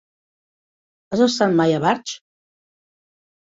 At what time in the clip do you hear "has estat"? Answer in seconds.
1.11-1.55